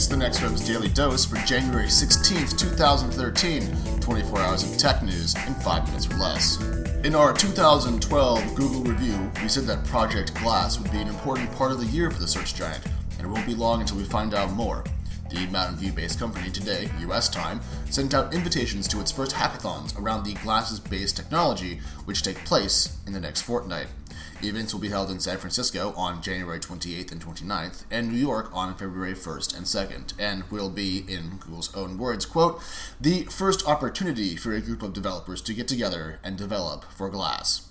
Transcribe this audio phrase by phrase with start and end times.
[0.00, 4.00] It's the Next Web's Daily Dose for January 16th, 2013.
[4.00, 6.58] 24 hours of tech news in 5 minutes or less.
[7.04, 11.70] In our 2012 Google review, we said that Project Glass would be an important part
[11.70, 12.82] of the year for the search giant,
[13.18, 14.84] and it won't be long until we find out more.
[15.28, 20.00] The Mountain View based company today, US time, sent out invitations to its first hackathons
[20.00, 23.88] around the glasses based technology, which take place in the next fortnight.
[24.42, 28.50] Events will be held in San Francisco on January 28th and 29th, and New York
[28.54, 32.60] on February 1st and 2nd, and will be, in Google's own words, quote,
[33.00, 37.68] the first opportunity for a group of developers to get together and develop for Glass.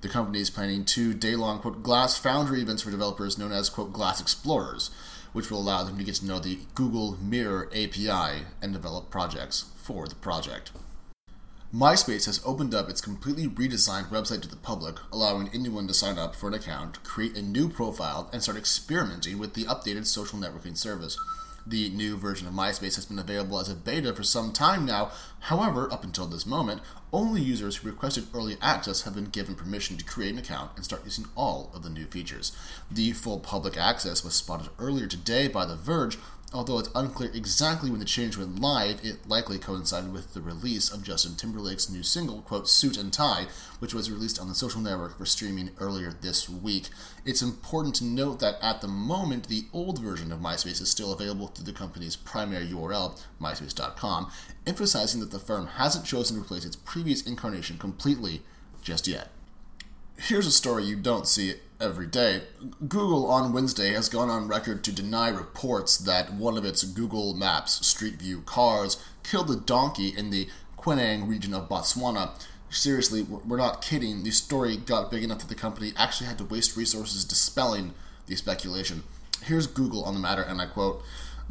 [0.00, 3.68] The company is planning two day long, quote, Glass Foundry events for developers known as,
[3.68, 4.90] quote, Glass Explorers
[5.36, 9.66] which will allow them to get to know the Google Mirror API and develop projects
[9.76, 10.72] for the project.
[11.74, 16.16] MySpace has opened up its completely redesigned website to the public, allowing anyone to sign
[16.16, 20.38] up for an account, create a new profile, and start experimenting with the updated social
[20.38, 21.18] networking service.
[21.66, 25.10] The new version of MySpace has been available as a beta for some time now.
[25.40, 29.96] However, up until this moment, only users who requested early access have been given permission
[29.96, 32.52] to create an account and start using all of the new features.
[32.88, 36.16] The full public access was spotted earlier today by The Verge,
[36.52, 40.88] Although it's unclear exactly when the change went live, it likely coincided with the release
[40.88, 43.46] of Justin Timberlake's new single, quote, Suit and Tie,
[43.80, 46.88] which was released on the social network for streaming earlier this week.
[47.24, 51.12] It's important to note that at the moment, the old version of MySpace is still
[51.12, 54.30] available through the company's primary URL, myspace.com,
[54.68, 58.42] emphasizing that the firm hasn't chosen to replace its previous incarnation completely
[58.82, 59.30] just yet.
[60.16, 62.42] Here's a story you don't see every day.
[62.88, 67.34] Google on Wednesday has gone on record to deny reports that one of its Google
[67.34, 72.30] Maps Street View cars killed a donkey in the Kweneng region of Botswana.
[72.70, 74.22] Seriously, we're not kidding.
[74.22, 77.94] The story got big enough that the company actually had to waste resources dispelling
[78.26, 79.02] the speculation.
[79.42, 81.02] Here's Google on the matter, and I quote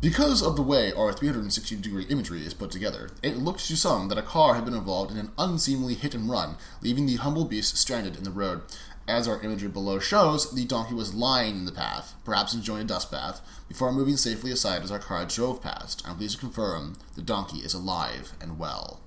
[0.00, 4.08] because of the way our 360 degree imagery is put together, it looks to some
[4.08, 7.44] that a car had been involved in an unseemly hit and run, leaving the humble
[7.44, 8.62] beast stranded in the road.
[9.08, 12.86] As our imagery below shows, the donkey was lying in the path, perhaps enjoying a
[12.86, 16.02] dust bath, before moving safely aside as our car drove past.
[16.06, 19.00] I'm pleased to confirm the donkey is alive and well.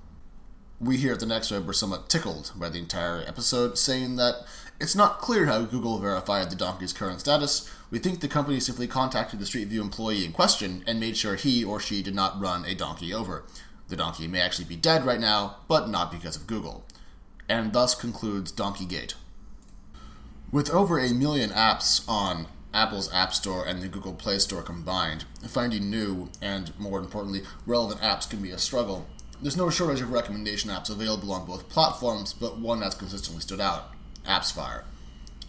[0.80, 4.36] We here at the Next Web were somewhat tickled by the entire episode, saying that
[4.80, 7.70] it's not clear how Google verified the donkey's current status.
[7.90, 11.34] We think the company simply contacted the Street View employee in question and made sure
[11.34, 13.44] he or she did not run a donkey over.
[13.88, 16.86] The donkey may actually be dead right now, but not because of Google.
[17.46, 19.12] And thus concludes Donkeygate.
[20.52, 25.24] With over a million apps on Apple's App Store and the Google Play Store combined,
[25.46, 29.06] finding new and, more importantly, relevant apps can be a struggle.
[29.40, 33.60] There's no shortage of recommendation apps available on both platforms, but one that's consistently stood
[33.60, 33.94] out
[34.26, 34.82] AppsFire.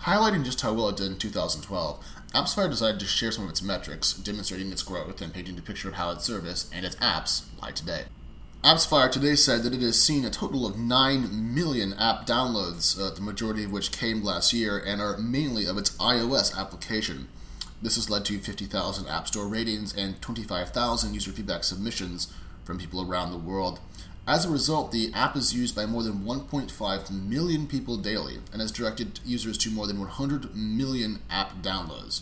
[0.02, 3.64] Highlighting just how well it did in 2012, AppsFire decided to share some of its
[3.64, 7.46] metrics, demonstrating its growth and painting a picture of how its service and its apps
[7.60, 8.04] lie today.
[8.64, 13.10] AppsFire today said that it has seen a total of 9 million app downloads, uh,
[13.10, 17.28] the majority of which came last year and are mainly of its iOS application.
[17.82, 22.32] This has led to 50,000 App Store ratings and 25,000 user feedback submissions
[22.64, 23.80] from people around the world.
[24.28, 28.62] As a result, the app is used by more than 1.5 million people daily and
[28.62, 32.22] has directed users to more than 100 million app downloads.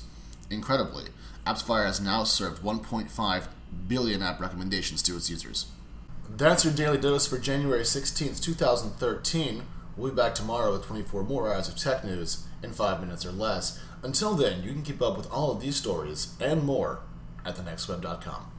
[0.50, 1.08] Incredibly,
[1.46, 3.48] AppsFire has now served 1.5
[3.90, 5.66] billion app recommendations to its users.
[6.32, 9.64] That's your daily dose for January 16th, 2013.
[9.98, 13.32] We'll be back tomorrow with 24 more hours of tech news in 5 minutes or
[13.32, 13.80] less.
[14.04, 17.00] Until then, you can keep up with all of these stories and more
[17.44, 18.59] at thenextweb.com.